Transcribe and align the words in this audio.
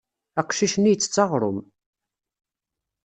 Aqcic-nni 0.39 0.91
ittett 0.93 1.21
aɣrum. 1.23 1.59